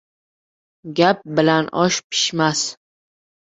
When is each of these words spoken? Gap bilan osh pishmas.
Gap 1.01 1.21
bilan 1.41 1.71
osh 1.83 2.01
pishmas. 2.09 2.65